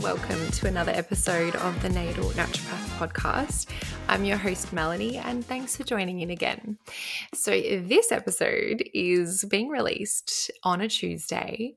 [0.00, 3.66] welcome to another episode of the Natal Naturopath podcast.
[4.08, 6.78] I'm your host, Melanie, and thanks for joining in again.
[7.34, 11.74] So, this episode is being released on a Tuesday,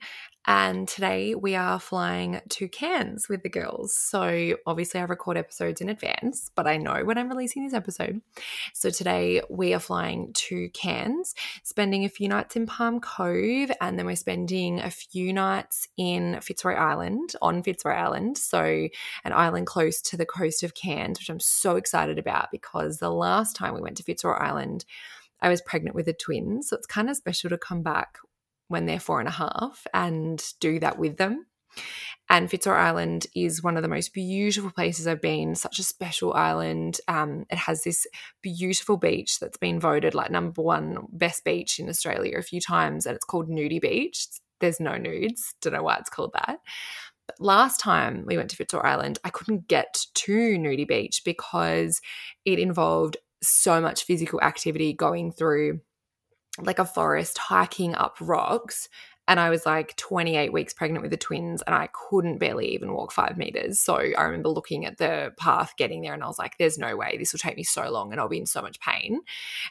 [0.48, 3.94] and today we are flying to Cairns with the girls.
[3.94, 8.22] So, obviously, I record episodes in advance, but I know when I'm releasing this episode.
[8.74, 14.00] So, today we are flying to Cairns, spending a few nights in Palm Cove, and
[14.00, 18.38] then we're spending a few nights in Fitzroy Island, on Fitzroy Island.
[18.38, 18.88] So,
[19.26, 23.12] an island close to the coast of Cairns, which I'm so excited about because the
[23.12, 24.86] last time we went to Fitzroy Island,
[25.42, 26.64] I was pregnant with a twin.
[26.64, 28.20] So, it's kind of special to come back
[28.70, 31.46] when they're four and a half and do that with them.
[32.30, 36.34] And Fitzroy Island is one of the most beautiful places I've been, such a special
[36.34, 37.00] island.
[37.08, 38.06] Um, it has this
[38.42, 43.06] beautiful beach that's been voted like number one best beach in Australia a few times,
[43.06, 44.28] and it's called Nudey Beach.
[44.60, 46.60] There's no nudes, don't know why it's called that.
[47.26, 52.00] But last time we went to Fitzroy Island, I couldn't get to Nudey Beach because
[52.46, 55.80] it involved so much physical activity going through
[56.64, 58.90] like a forest hiking up rocks
[59.30, 62.94] and I was like 28 weeks pregnant with the twins and I couldn't barely even
[62.94, 63.80] walk five meters.
[63.80, 66.98] So I remember looking at the path getting there and I was like, there's no
[66.98, 69.20] way this will take me so long and I'll be in so much pain.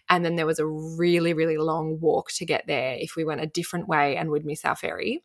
[0.09, 3.41] And then there was a really, really long walk to get there if we went
[3.41, 5.25] a different way and would miss our ferry.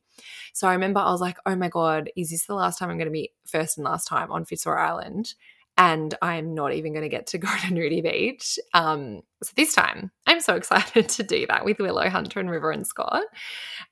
[0.51, 2.97] So I remember I was like, oh my God, is this the last time I'm
[2.97, 5.35] going to be first and last time on Fitzroy Island?
[5.77, 8.59] And I'm not even going to get to go to Nudey Beach.
[8.73, 12.71] Um, so this time, I'm so excited to do that with Willow Hunter and River
[12.71, 13.23] and Scott.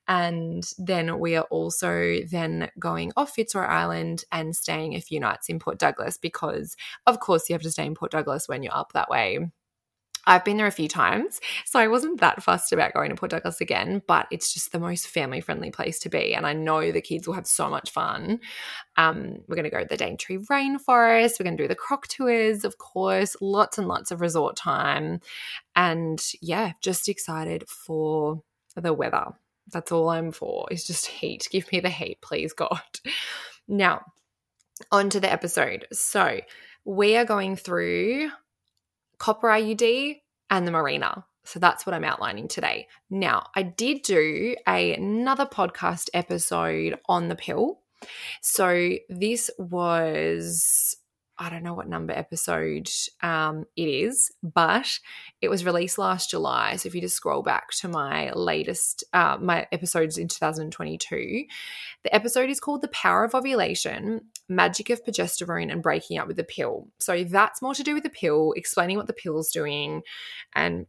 [0.07, 5.49] And then we are also then going off Fitzroy Island and staying a few nights
[5.49, 6.75] in Port Douglas because,
[7.07, 9.39] of course, you have to stay in Port Douglas when you're up that way
[10.25, 13.31] I've been there a few times, so I wasn't that fussed about going to Port
[13.31, 16.35] Douglas again, but it's just the most family friendly place to be.
[16.35, 18.39] And I know the kids will have so much fun.
[18.97, 22.07] Um, we're going to go to the Daintree Rainforest, we're going to do the croc
[22.07, 25.19] tours, of course, lots and lots of resort time.
[25.75, 28.43] And yeah, just excited for
[28.75, 29.25] the weather.
[29.71, 31.47] That's all I'm for, is just heat.
[31.51, 32.81] Give me the heat, please, God.
[33.67, 34.01] Now,
[34.91, 35.87] on to the episode.
[35.93, 36.41] So,
[36.83, 38.31] we are going through
[39.21, 41.23] copper IUD, and the Mirena.
[41.45, 42.87] So that's what I'm outlining today.
[43.11, 47.81] Now, I did do a, another podcast episode on the pill.
[48.41, 50.97] So this was
[51.41, 52.87] I don't know what number episode
[53.23, 54.99] um, it is, but
[55.41, 56.75] it was released last July.
[56.75, 61.45] So if you just scroll back to my latest, uh, my episodes in 2022,
[62.03, 66.37] the episode is called The Power of Ovulation Magic of Progesterone and Breaking Up with
[66.37, 66.89] the Pill.
[66.99, 70.03] So that's more to do with the pill, explaining what the pill's doing
[70.53, 70.85] and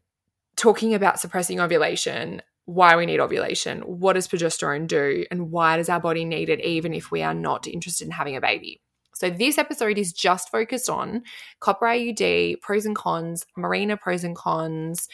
[0.57, 5.89] talking about suppressing ovulation why we need ovulation, what does progesterone do, and why does
[5.89, 8.81] our body need it even if we are not interested in having a baby.
[9.15, 11.23] So, this episode is just focused on
[11.61, 15.09] copper IUD, pros and cons, Mirena pros and cons,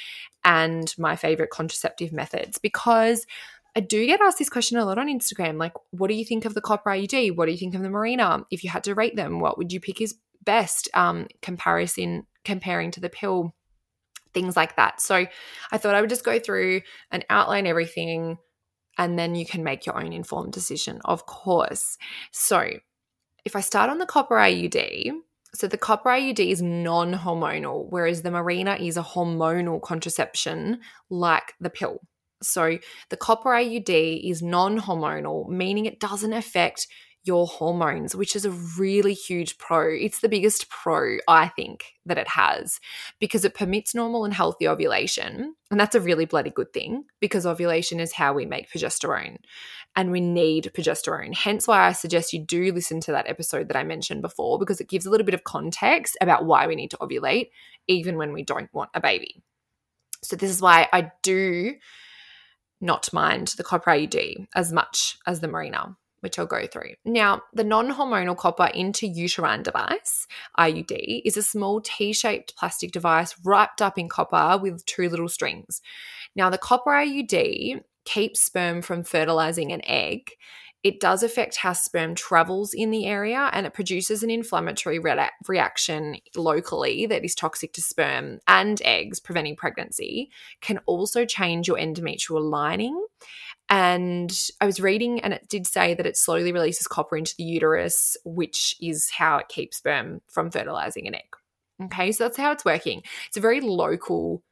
[0.44, 3.26] and my favorite contraceptive methods because
[3.76, 6.44] I do get asked this question a lot on Instagram like, what do you think
[6.44, 7.36] of the copper IUD?
[7.36, 8.44] What do you think of the Mirena?
[8.50, 10.88] If you had to rate them, what would you pick is best?
[10.94, 13.54] Um, comparison comparing to the pill,
[14.32, 15.00] things like that.
[15.00, 15.26] So,
[15.70, 18.38] I thought I would just go through and outline everything
[18.98, 21.96] and then you can make your own informed decision, of course.
[22.32, 22.68] So,
[23.48, 25.10] if I start on the copper IUD,
[25.54, 31.54] so the copper IUD is non hormonal, whereas the Mirena is a hormonal contraception like
[31.58, 32.02] the pill.
[32.42, 32.78] So
[33.08, 36.88] the copper IUD is non hormonal, meaning it doesn't affect
[37.24, 39.92] your hormones, which is a really huge pro.
[39.92, 42.80] It's the biggest pro, I think, that it has
[43.18, 45.54] because it permits normal and healthy ovulation.
[45.70, 49.38] And that's a really bloody good thing because ovulation is how we make progesterone
[49.94, 51.34] and we need progesterone.
[51.34, 54.80] Hence why I suggest you do listen to that episode that I mentioned before because
[54.80, 57.50] it gives a little bit of context about why we need to ovulate
[57.88, 59.42] even when we don't want a baby.
[60.22, 61.76] So, this is why I do
[62.80, 66.94] not mind the copper IUD as much as the Mirena which I'll go through.
[67.04, 70.26] Now, the non hormonal copper intrauterine device,
[70.58, 75.28] IUD, is a small T shaped plastic device wrapped up in copper with two little
[75.28, 75.80] strings.
[76.34, 80.30] Now, the copper IUD keeps sperm from fertilizing an egg.
[80.84, 85.28] It does affect how sperm travels in the area and it produces an inflammatory re-
[85.48, 90.30] reaction locally that is toxic to sperm and eggs, preventing pregnancy.
[90.60, 93.04] Can also change your endometrial lining
[93.68, 97.44] and I was reading, and it did say that it slowly releases copper into the
[97.44, 101.36] uterus, which is how it keeps sperm from fertilizing an egg.
[101.84, 103.02] Okay, so that's how it's working.
[103.28, 104.42] It's a very local,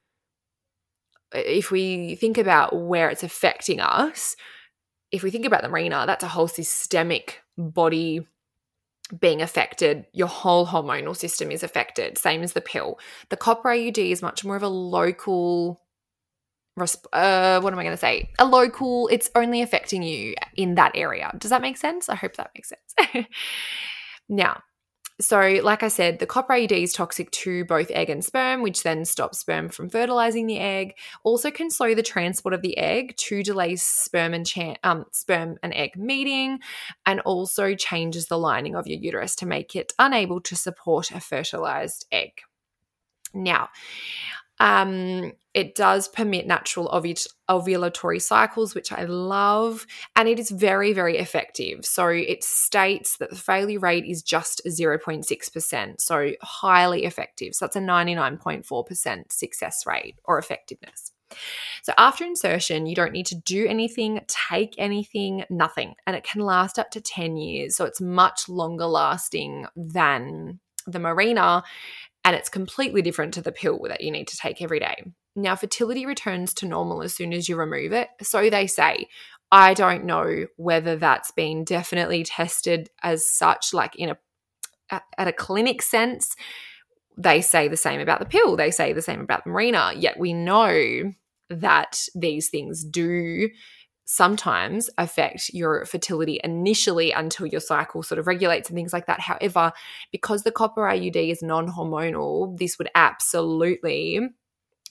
[1.32, 4.36] if we think about where it's affecting us,
[5.10, 8.26] if we think about the Mirena, that's a whole systemic body
[9.18, 12.98] being affected, your whole hormonal system is affected, same as the pill.
[13.28, 15.80] The copper IUD is much more of a local
[16.78, 18.31] uh, what am I going to say?
[18.38, 21.32] A local, it's only affecting you in that area.
[21.38, 22.08] Does that make sense?
[22.08, 23.26] I hope that makes sense.
[24.28, 24.62] now,
[25.19, 28.82] so, like I said, the copper IUD is toxic to both egg and sperm, which
[28.82, 30.93] then stops sperm from fertilizing the egg.
[31.25, 35.56] Also, can slow the transport of the egg to delay sperm and cha- um, sperm
[35.62, 36.58] and egg meeting,
[37.06, 41.20] and also changes the lining of your uterus to make it unable to support a
[41.20, 42.43] fertilized egg.
[43.32, 43.70] Now,
[44.58, 51.18] um, it does permit natural ovulatory cycles, which I love, and it is very, very
[51.18, 51.84] effective.
[51.84, 57.54] So it states that the failure rate is just 0.6%, so highly effective.
[57.54, 61.12] So that's a 99.4% success rate or effectiveness.
[61.82, 66.42] So after insertion, you don't need to do anything, take anything, nothing, and it can
[66.42, 67.76] last up to 10 years.
[67.76, 71.62] So it's much longer lasting than the Mirena
[72.26, 75.05] and it's completely different to the pill that you need to take every day.
[75.37, 78.08] Now, fertility returns to normal as soon as you remove it.
[78.20, 79.08] So they say.
[79.52, 84.19] I don't know whether that's been definitely tested as such, like in a
[84.90, 86.34] at a clinic sense.
[87.17, 88.56] They say the same about the pill.
[88.56, 89.94] They say the same about the Mirena.
[89.96, 91.12] Yet we know
[91.49, 93.49] that these things do
[94.06, 99.20] sometimes affect your fertility initially until your cycle sort of regulates and things like that.
[99.20, 99.72] However,
[100.12, 104.20] because the copper IUD is non hormonal, this would absolutely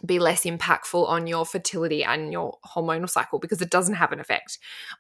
[0.06, 4.20] be less impactful on your fertility and your hormonal cycle because it doesn't have an
[4.20, 4.60] effect.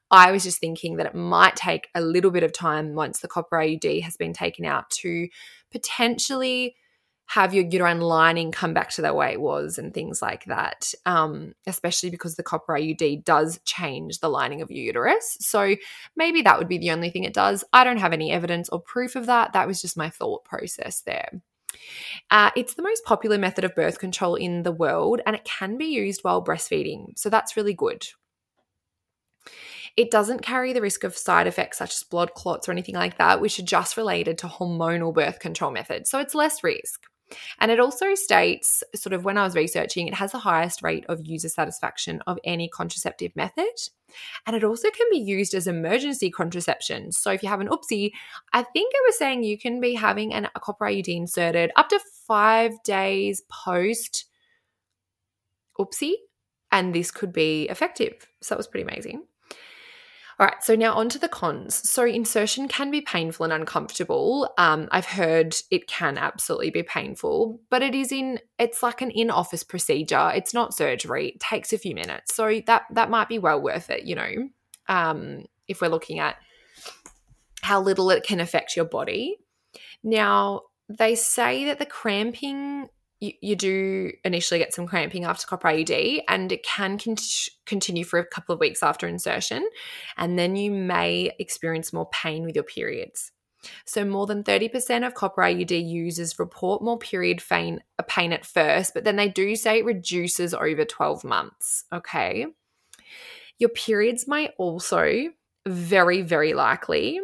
[0.09, 3.27] I was just thinking that it might take a little bit of time once the
[3.27, 5.27] copper IUD has been taken out to
[5.71, 6.75] potentially
[7.27, 10.93] have your uterine lining come back to the way it was and things like that,
[11.05, 15.37] um, especially because the copper IUD does change the lining of your uterus.
[15.41, 15.75] So
[16.15, 17.63] maybe that would be the only thing it does.
[17.73, 19.53] I don't have any evidence or proof of that.
[19.53, 21.29] That was just my thought process there.
[22.31, 25.77] Uh, it's the most popular method of birth control in the world and it can
[25.77, 27.17] be used while breastfeeding.
[27.17, 28.07] So that's really good.
[29.97, 33.17] It doesn't carry the risk of side effects such as blood clots or anything like
[33.17, 36.09] that, which are just related to hormonal birth control methods.
[36.09, 37.05] So it's less risk.
[37.59, 41.05] And it also states, sort of when I was researching, it has the highest rate
[41.09, 43.73] of user satisfaction of any contraceptive method.
[44.45, 47.11] And it also can be used as emergency contraception.
[47.11, 48.11] So if you have an oopsie,
[48.53, 51.89] I think it was saying you can be having an, a copper IUD inserted up
[51.89, 54.25] to five days post
[55.79, 56.13] oopsie,
[56.71, 58.27] and this could be effective.
[58.41, 59.23] So that was pretty amazing.
[60.37, 61.89] All right, so now on to the cons.
[61.89, 64.49] So, insertion can be painful and uncomfortable.
[64.57, 69.11] Um, I've heard it can absolutely be painful, but it is in, it's like an
[69.11, 70.31] in office procedure.
[70.35, 72.35] It's not surgery, it takes a few minutes.
[72.35, 74.49] So, that, that might be well worth it, you know,
[74.89, 76.35] um, if we're looking at
[77.61, 79.37] how little it can affect your body.
[80.03, 85.69] Now, they say that the cramping you, you do initially get some cramping after copper
[85.69, 87.15] IUD, and it can con-
[87.65, 89.67] continue for a couple of weeks after insertion.
[90.17, 93.31] And then you may experience more pain with your periods.
[93.85, 98.93] So, more than 30% of copper IUD users report more period pain, pain at first,
[98.93, 101.85] but then they do say it reduces over 12 months.
[101.91, 102.45] Okay.
[103.57, 105.29] Your periods may also,
[105.65, 107.19] very, very likely,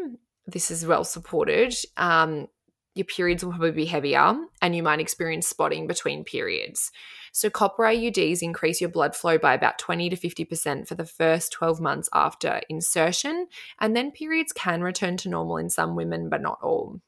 [0.48, 2.48] this is well supported, um,
[2.94, 6.92] your periods will probably be heavier and you might experience spotting between periods.
[7.32, 11.54] So, copper IUDs increase your blood flow by about 20 to 50% for the first
[11.54, 13.48] 12 months after insertion,
[13.80, 17.00] and then periods can return to normal in some women, but not all.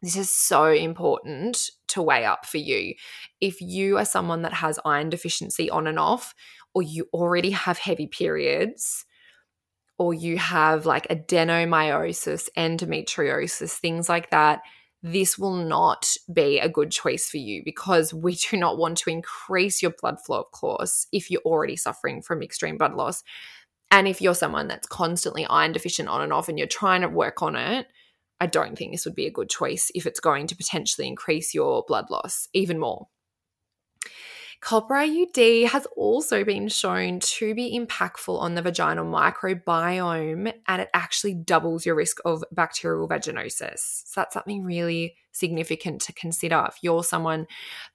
[0.00, 2.94] This is so important to weigh up for you.
[3.40, 6.34] If you are someone that has iron deficiency on and off,
[6.74, 9.06] or you already have heavy periods,
[9.98, 14.60] or you have like adenomyosis, endometriosis, things like that,
[15.04, 19.10] this will not be a good choice for you because we do not want to
[19.10, 23.22] increase your blood flow, of course, if you're already suffering from extreme blood loss.
[23.90, 27.08] And if you're someone that's constantly iron deficient on and off and you're trying to
[27.08, 27.86] work on it,
[28.40, 31.54] I don't think this would be a good choice if it's going to potentially increase
[31.54, 33.06] your blood loss even more.
[34.64, 40.88] Copper IUD has also been shown to be impactful on the vaginal microbiome and it
[40.94, 44.04] actually doubles your risk of bacterial vaginosis.
[44.06, 46.64] So that's something really significant to consider.
[46.66, 47.46] If you're someone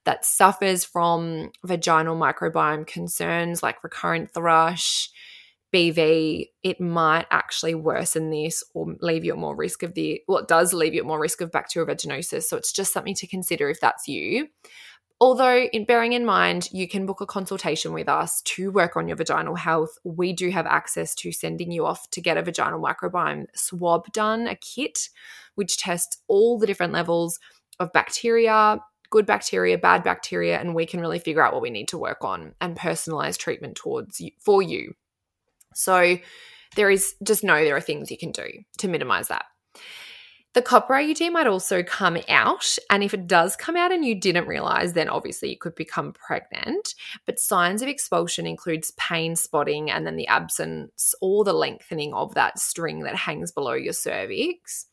[0.04, 5.10] that suffers from vaginal microbiome concerns like recurrent thrush,
[5.74, 10.38] BV, it might actually worsen this or leave you at more risk of the, well,
[10.38, 12.44] it does leave you at more risk of bacterial vaginosis.
[12.44, 14.46] So it's just something to consider if that's you
[15.22, 19.06] Although, in bearing in mind, you can book a consultation with us to work on
[19.06, 22.80] your vaginal health, we do have access to sending you off to get a vaginal
[22.80, 25.10] microbiome swab done, a kit
[25.56, 27.38] which tests all the different levels
[27.78, 31.88] of bacteria, good bacteria, bad bacteria, and we can really figure out what we need
[31.88, 34.94] to work on and personalize treatment towards you, for you.
[35.74, 36.16] So,
[36.76, 38.48] there is just know there are things you can do
[38.78, 39.44] to minimize that.
[40.52, 42.76] The copper IUD might also come out.
[42.90, 46.12] And if it does come out and you didn't realize, then obviously you could become
[46.12, 46.94] pregnant.
[47.24, 52.34] But signs of expulsion includes pain, spotting, and then the absence or the lengthening of
[52.34, 54.86] that string that hangs below your cervix.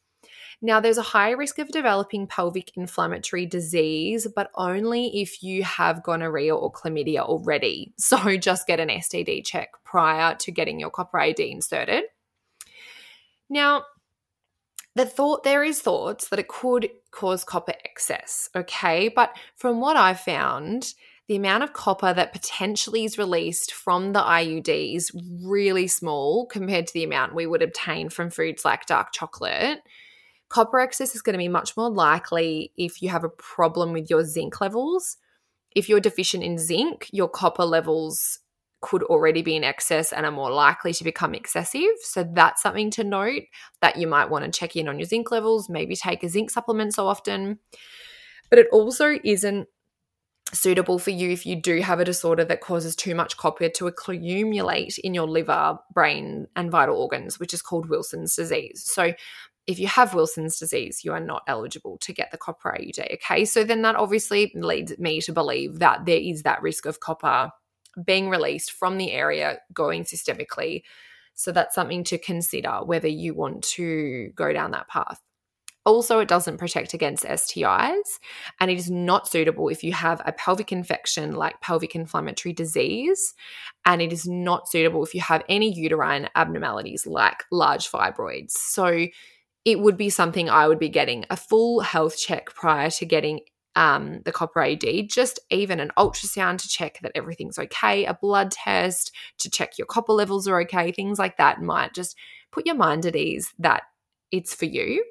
[0.62, 6.02] Now, there's a high risk of developing pelvic inflammatory disease, but only if you have
[6.04, 7.94] gonorrhea or chlamydia already.
[8.00, 12.06] So just get an STD check prior to getting your copper IUD inserted.
[13.50, 13.84] Now,
[14.98, 19.10] the thought there is thoughts that it could cause copper excess, okay?
[19.10, 20.94] But from what I've found,
[21.28, 25.12] the amount of copper that potentially is released from the IUD is
[25.44, 29.82] really small compared to the amount we would obtain from foods like dark chocolate.
[30.50, 34.10] Copper excess is going to be much more likely if you have a problem with
[34.10, 35.18] your zinc levels.
[35.76, 38.40] If you're deficient in zinc, your copper levels
[38.82, 41.82] could already be in excess and are more likely to become excessive.
[42.02, 43.44] So that's something to note
[43.82, 46.52] that you might want to check in on your zinc levels, maybe take a zinc
[46.52, 47.60] supplement so often.
[48.50, 49.68] But it also isn't
[50.54, 53.88] suitable for you if you do have a disorder that causes too much copper to
[53.88, 58.84] accumulate in your liver, brain, and vital organs, which is called Wilson's disease.
[58.86, 59.14] So
[59.66, 63.16] if you have Wilson's disease, you are not eligible to get the copper IUD.
[63.16, 67.02] Okay, so then that obviously leads me to believe that there is that risk of
[67.02, 67.52] copper
[68.06, 70.84] being released from the area going systemically.
[71.34, 75.22] So that's something to consider whether you want to go down that path.
[75.86, 78.20] Also, it doesn't protect against STIs,
[78.60, 83.34] and it is not suitable if you have a pelvic infection like pelvic inflammatory disease,
[83.86, 88.52] and it is not suitable if you have any uterine abnormalities like large fibroids.
[88.52, 89.08] So,
[89.64, 93.40] it would be something I would be getting a full health check prior to getting
[93.78, 98.50] um, the copper IUD, just even an ultrasound to check that everything's okay, a blood
[98.50, 102.18] test to check your copper levels are okay, things like that might just
[102.52, 103.84] put your mind at ease that
[104.32, 105.06] it's for you.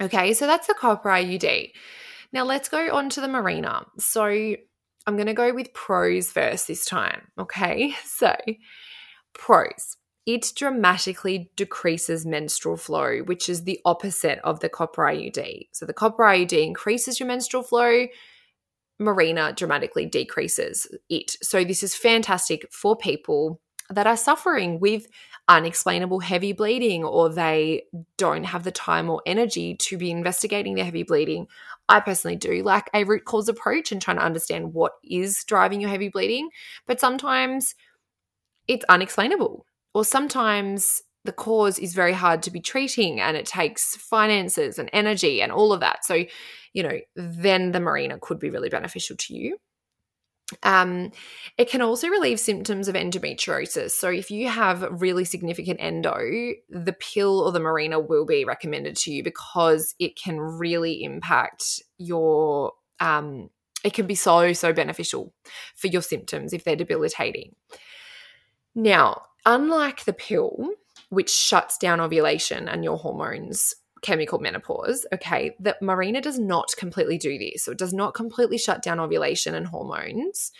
[0.00, 1.70] Okay, so that's the copper IUD.
[2.32, 3.86] Now let's go on to the Mirena.
[3.98, 7.28] So I'm going to go with pros first this time.
[7.38, 8.34] Okay, so
[9.34, 9.96] pros
[10.28, 15.68] it dramatically decreases menstrual flow, which is the opposite of the copper IUD.
[15.72, 18.06] So the copper IUD increases your menstrual flow,
[19.00, 21.38] Mirena dramatically decreases it.
[21.42, 25.06] So this is fantastic for people that are suffering with
[25.48, 27.84] unexplainable heavy bleeding or they
[28.18, 31.46] don't have the time or energy to be investigating their heavy bleeding.
[31.88, 35.80] I personally do like a root cause approach and trying to understand what is driving
[35.80, 36.50] your heavy bleeding,
[36.86, 37.74] but sometimes
[38.66, 39.64] it's unexplainable
[39.98, 44.88] or sometimes the cause is very hard to be treating and it takes finances and
[44.92, 46.04] energy and all of that.
[46.04, 46.24] So,
[46.72, 49.58] you know, then the Mirena could be really beneficial to you.
[50.62, 51.10] Um,
[51.58, 53.90] it can also relieve symptoms of endometriosis.
[53.90, 56.14] So, if you have really significant endo,
[56.70, 61.82] the pill or the Mirena will be recommended to you because it can really impact
[61.98, 62.72] your.
[63.00, 63.50] Um,
[63.82, 65.34] it can be so so beneficial
[65.74, 67.56] for your symptoms if they're debilitating.
[68.74, 70.68] Now, unlike the pill,
[71.08, 77.16] which shuts down ovulation and your hormones, chemical menopause, okay, that Mirena does not completely
[77.16, 77.64] do this.
[77.64, 80.52] So it does not completely shut down ovulation and hormones.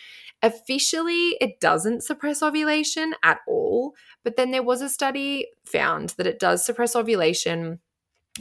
[0.42, 6.26] Officially, it doesn't suppress ovulation at all, but then there was a study found that
[6.26, 7.80] it does suppress ovulation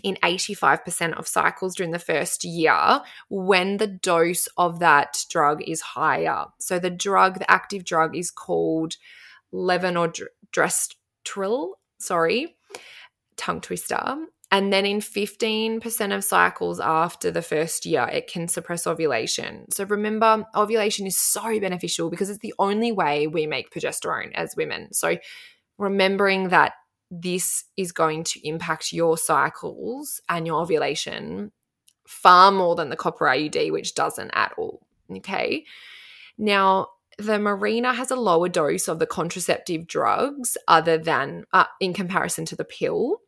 [0.03, 5.81] in 85% of cycles during the first year when the dose of that drug is
[5.81, 6.45] higher.
[6.59, 8.95] So the drug, the active drug is called
[9.53, 12.55] levonorgestrel, sorry,
[13.35, 14.15] tongue twister.
[14.49, 19.69] And then in 15% of cycles after the first year, it can suppress ovulation.
[19.71, 24.55] So remember, ovulation is so beneficial because it's the only way we make progesterone as
[24.55, 24.93] women.
[24.93, 25.17] So
[25.77, 26.73] remembering that
[27.11, 31.51] this is going to impact your cycles and your ovulation
[32.07, 34.81] far more than the copper IUD, which doesn't at all.
[35.11, 35.65] Okay.
[36.37, 36.87] Now,
[37.17, 42.45] the Mirena has a lower dose of the contraceptive drugs other than uh, in comparison
[42.45, 43.21] to the pill.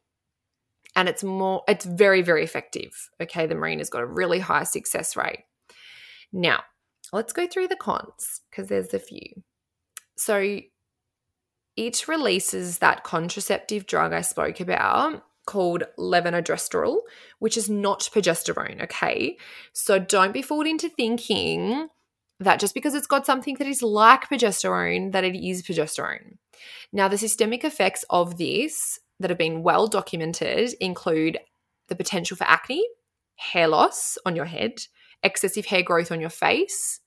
[0.96, 2.92] And it's more it's very very effective
[3.22, 3.46] okay?
[3.46, 5.44] The Mirena's got a really high success rate.
[6.32, 6.64] Now
[7.12, 9.44] let's go through the cons because there's a few.
[10.18, 10.60] So
[11.76, 17.00] it releases that contraceptive drug i spoke about called levonorgestrel,
[17.40, 19.36] which is not progesterone, okay?
[19.74, 21.88] So don't be fooled into thinking
[22.40, 26.38] that just because it's got something that is like progesterone, that it is progesterone.
[26.94, 31.40] Now, the systemic effects of this that have been well documented include
[31.88, 32.88] the potential for acne,
[33.36, 34.82] hair loss on your head,
[35.24, 37.02] excessive hair growth on your face,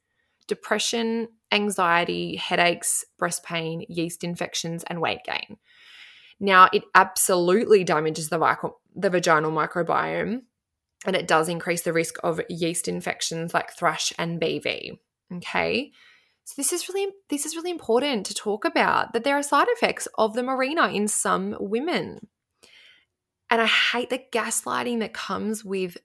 [0.47, 5.57] depression, anxiety, headaches, breast pain, yeast infections, and weight gain.
[6.41, 8.39] Now, it absolutely damages the,
[8.95, 10.43] the vaginal microbiome
[11.07, 14.99] and it does increase the risk of yeast infections like thrush and BV.
[15.33, 15.93] Okay.
[16.45, 19.69] So this is really this is really important to talk about that there are side
[19.71, 22.27] effects of the Mirena in some women.
[23.51, 25.99] And I hate the gaslighting that comes with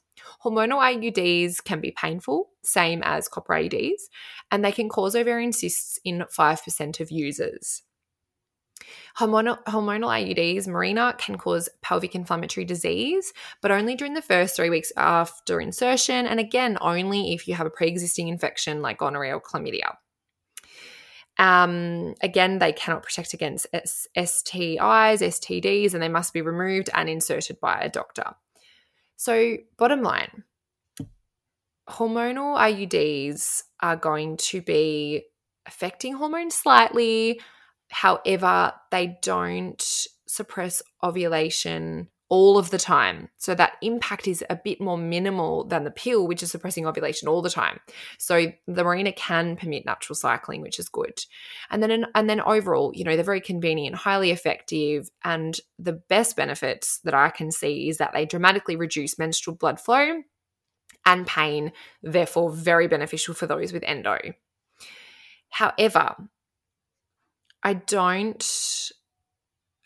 [0.44, 4.02] Hormonal IUDs can be painful, same as copper IUDs,
[4.50, 7.82] and they can cause ovarian cysts in 5% of users.
[9.18, 13.32] Hormonal, hormonal IUDs, Mirena, can cause pelvic inflammatory disease,
[13.62, 17.66] but only during the first three weeks after insertion, and again, only if you have
[17.66, 19.96] a pre existing infection like gonorrhea or chlamydia.
[21.38, 27.60] Um, again, they cannot protect against STIs, STDs, and they must be removed and inserted
[27.60, 28.34] by a doctor.
[29.16, 30.44] So, bottom line
[31.88, 35.24] hormonal IUDs are going to be
[35.66, 37.40] affecting hormones slightly.
[37.94, 39.80] However, they don't
[40.26, 43.28] suppress ovulation all of the time.
[43.36, 47.28] So that impact is a bit more minimal than the pill, which is suppressing ovulation
[47.28, 47.78] all the time.
[48.18, 51.24] So the Mirena can permit natural cycling, which is good.
[51.70, 56.34] And then and then overall, you know, they're very convenient, highly effective, and the best
[56.34, 60.22] benefits that I can see is that they dramatically reduce menstrual blood flow
[61.06, 61.70] and pain,
[62.02, 64.18] therefore very beneficial for those with endo.
[65.50, 66.16] However,
[67.64, 68.92] I don't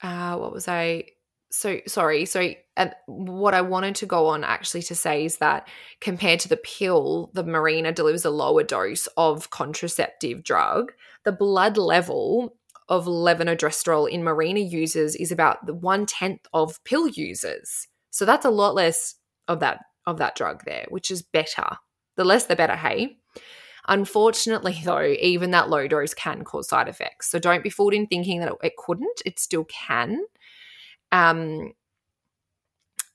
[0.02, 1.04] uh, what was I
[1.50, 5.66] so sorry so and what i wanted to go on actually to say is that
[6.00, 10.92] compared to the pill the Mirena delivers a lower dose of contraceptive drug.
[11.24, 12.56] The blood level
[12.88, 17.86] of levonorgestrel in Mirena users is about the one tenth of pill users.
[18.10, 19.14] So that's a lot less
[19.46, 21.66] of that of that drug there which is better.
[22.16, 23.17] The less the better hey
[23.88, 27.30] Unfortunately, though, even that low dose can cause side effects.
[27.30, 29.22] So don't be fooled in thinking that it couldn't.
[29.24, 30.24] It still can.
[31.10, 31.72] Um,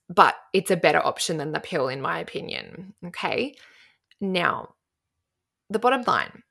[0.08, 2.92] but it's a better option than the pill, in my opinion.
[3.06, 3.54] Okay.
[4.20, 4.74] Now,
[5.70, 6.42] the bottom line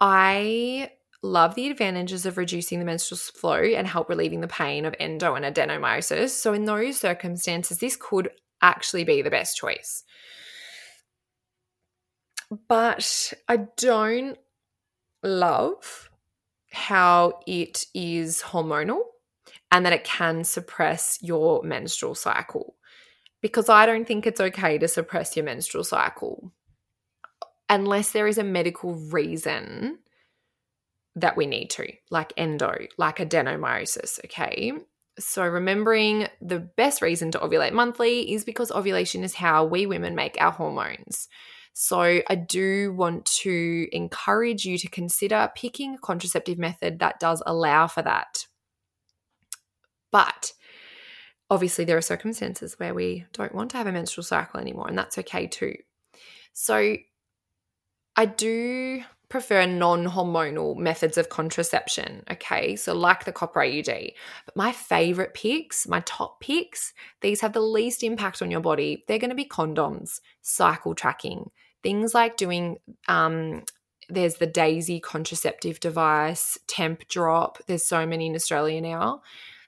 [0.00, 0.90] I
[1.22, 5.34] love the advantages of reducing the menstrual flow and help relieving the pain of endo
[5.34, 6.30] and adenomyosis.
[6.30, 8.30] So, in those circumstances, this could
[8.62, 10.04] actually be the best choice.
[12.68, 14.38] But I don't
[15.22, 16.10] love
[16.72, 19.00] how it is hormonal
[19.70, 22.76] and that it can suppress your menstrual cycle.
[23.40, 26.52] Because I don't think it's okay to suppress your menstrual cycle.
[27.70, 29.98] unless there is a medical reason
[31.14, 34.72] that we need to, like endo, like adenomyosis, okay?
[35.18, 40.14] So, remembering the best reason to ovulate monthly is because ovulation is how we women
[40.14, 41.28] make our hormones.
[41.72, 47.42] So, I do want to encourage you to consider picking a contraceptive method that does
[47.46, 48.46] allow for that.
[50.10, 50.52] But
[51.48, 54.98] obviously, there are circumstances where we don't want to have a menstrual cycle anymore, and
[54.98, 55.76] that's okay too.
[56.52, 56.96] So,
[58.16, 62.22] I do prefer non hormonal methods of contraception.
[62.30, 62.76] Okay.
[62.76, 64.12] So, like the copper IUD.
[64.44, 69.04] But my favorite picks, my top picks, these have the least impact on your body.
[69.08, 71.50] They're going to be condoms, cycle tracking,
[71.82, 73.62] things like doing, um,
[74.10, 77.56] there's the Daisy contraceptive device, Tempdrop.
[77.66, 79.22] There's so many in Australia now.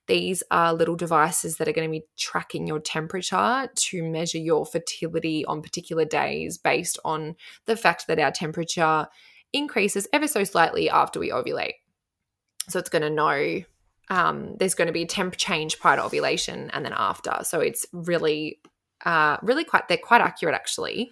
[0.09, 4.67] These are little devices that are going to be tracking your temperature to measure your
[4.67, 9.07] fertility on particular days based on the fact that our temperature
[9.53, 11.75] increases ever so slightly after we ovulate.
[12.69, 13.63] So it's going to know
[14.09, 17.39] um, there's going to be a temp change prior to ovulation and then after.
[17.43, 18.61] So it's really,
[19.05, 21.11] uh, really quite, they're quite accurate actually.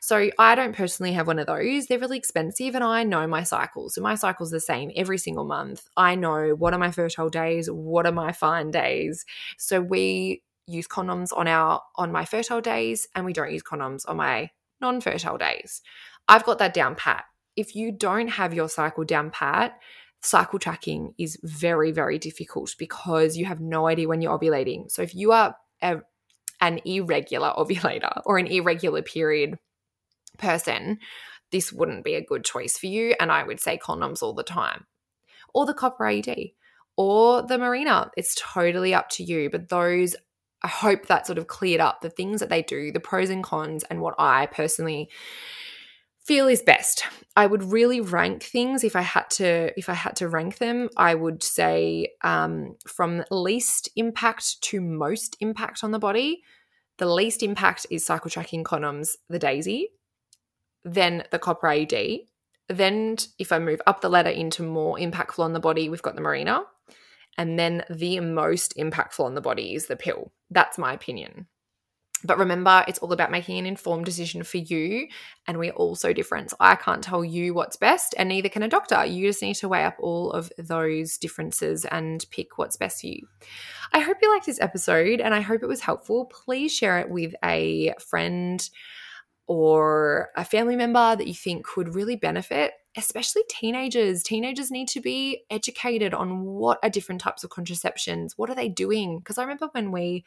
[0.00, 1.86] So I don't personally have one of those.
[1.86, 3.94] They're really expensive and I know my cycles.
[3.94, 5.86] So my cycle's the same every single month.
[5.96, 9.26] I know what are my fertile days, what are my fine days.
[9.58, 14.08] So we use condoms on our on my fertile days and we don't use condoms
[14.08, 15.82] on my non-fertile days.
[16.28, 17.24] I've got that down pat
[17.60, 19.78] if you don't have your cycle down pat,
[20.22, 24.90] cycle tracking is very, very difficult because you have no idea when you're ovulating.
[24.90, 25.98] So if you are a,
[26.60, 29.58] an irregular ovulator or an irregular period
[30.38, 30.98] person,
[31.52, 33.14] this wouldn't be a good choice for you.
[33.20, 34.86] And I would say condoms all the time,
[35.54, 36.54] or the copper IUD,
[36.96, 38.10] or the Mirena.
[38.16, 39.50] It's totally up to you.
[39.50, 40.14] But those,
[40.62, 43.42] I hope that sort of cleared up the things that they do, the pros and
[43.42, 45.10] cons, and what I personally
[46.30, 47.02] feel is best.
[47.34, 50.88] I would really rank things if I had to if I had to rank them.
[50.96, 56.42] I would say um, from least impact to most impact on the body.
[56.98, 59.88] The least impact is cycle tracking condoms, the Daisy,
[60.84, 62.26] then the copper IUD.
[62.68, 66.14] Then, if I move up the ladder into more impactful on the body, we've got
[66.14, 66.62] the Mirena,
[67.38, 70.30] And then the most impactful on the body is the pill.
[70.48, 71.48] That's my opinion.
[72.22, 75.08] But remember, it's all about making an informed decision for you.
[75.46, 76.52] And we're all so different.
[76.60, 79.04] I can't tell you what's best, and neither can a doctor.
[79.04, 83.06] You just need to weigh up all of those differences and pick what's best for
[83.06, 83.26] you.
[83.92, 86.26] I hope you liked this episode and I hope it was helpful.
[86.26, 88.68] Please share it with a friend
[89.46, 94.22] or a family member that you think could really benefit, especially teenagers.
[94.22, 98.68] Teenagers need to be educated on what are different types of contraceptions, what are they
[98.68, 99.18] doing?
[99.18, 100.24] Because I remember when we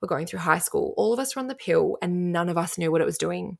[0.00, 2.58] were going through high school, all of us were on the pill and none of
[2.58, 3.58] us knew what it was doing.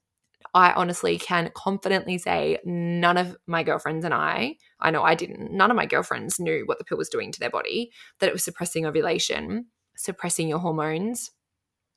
[0.54, 5.52] I honestly can confidently say none of my girlfriends and I, I know I didn't,
[5.52, 8.32] none of my girlfriends knew what the pill was doing to their body, that it
[8.32, 11.30] was suppressing ovulation, suppressing your hormones.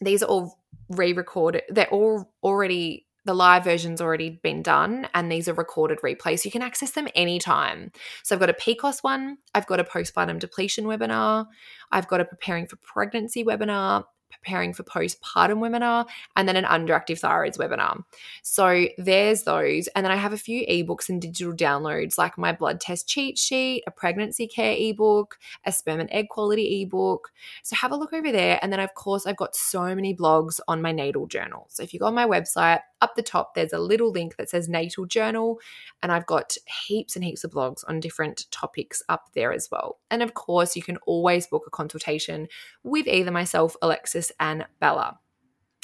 [0.00, 1.62] These are all re-recorded.
[1.68, 6.40] They're all already the live version's already been done and these are recorded replays.
[6.40, 7.90] So you can access them anytime.
[8.22, 11.46] So I've got a PCOS one, I've got a postpartum depletion webinar,
[11.90, 17.20] I've got a preparing for pregnancy webinar, preparing for postpartum webinar and then an underactive
[17.20, 18.02] thyroids webinar.
[18.42, 19.88] So there's those.
[19.88, 23.38] And then I have a few ebooks and digital downloads like my blood test cheat
[23.38, 27.30] sheet, a pregnancy care ebook, a sperm and egg quality ebook.
[27.62, 28.58] So have a look over there.
[28.62, 31.66] And then, of course, I've got so many blogs on my natal journal.
[31.70, 34.48] So if you go on my website, up the top, there's a little link that
[34.48, 35.60] says Natal Journal,
[36.02, 39.98] and I've got heaps and heaps of blogs on different topics up there as well.
[40.10, 42.48] And of course, you can always book a consultation
[42.82, 43.76] with either myself,
[44.16, 45.18] Alexis, and Bella.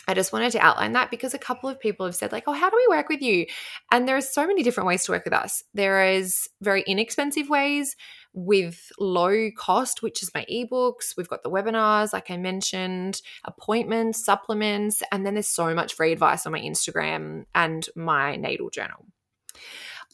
[0.09, 2.53] I just wanted to outline that because a couple of people have said, like, oh,
[2.53, 3.47] how do we work with you?
[3.93, 5.63] And there are so many different ways to work with us.
[5.75, 7.95] There is very inexpensive ways
[8.35, 11.17] with low cost, which is my ebooks.
[11.17, 16.11] We've got the webinars, like I mentioned, appointments, supplements, and then there's so much free
[16.11, 19.07] advice on my Instagram and my natal journal.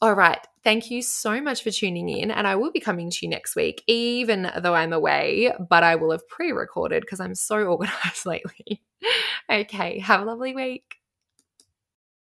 [0.01, 0.39] All right.
[0.63, 2.31] Thank you so much for tuning in.
[2.31, 5.97] And I will be coming to you next week, even though I'm away, but I
[5.97, 8.83] will have pre recorded because I'm so organized lately.
[9.51, 9.99] okay.
[9.99, 10.85] Have a lovely week.